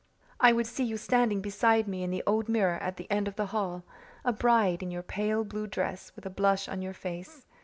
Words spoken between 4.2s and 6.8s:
a bride, in your pale blue dress, with a blush